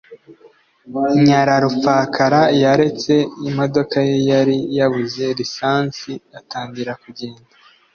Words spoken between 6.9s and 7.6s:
kugenda.